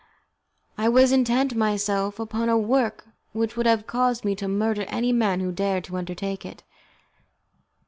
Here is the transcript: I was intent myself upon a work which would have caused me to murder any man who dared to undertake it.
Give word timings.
I 0.79 0.89
was 0.89 1.11
intent 1.11 1.53
myself 1.53 2.19
upon 2.19 2.49
a 2.49 2.57
work 2.57 3.05
which 3.33 3.55
would 3.55 3.67
have 3.67 3.85
caused 3.85 4.25
me 4.25 4.33
to 4.37 4.47
murder 4.47 4.85
any 4.87 5.11
man 5.13 5.41
who 5.41 5.51
dared 5.51 5.83
to 5.83 5.95
undertake 5.97 6.43
it. 6.43 6.63